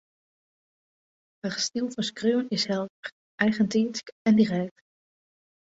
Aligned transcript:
Har 1.43 1.57
styl 1.67 1.87
fan 1.93 2.07
skriuwen 2.09 2.49
is 2.57 2.67
helder, 2.71 3.13
eigentiidsk 3.47 4.13
en 4.27 4.43
direkt 4.45 4.85